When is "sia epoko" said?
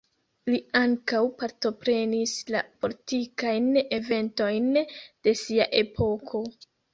5.43-6.43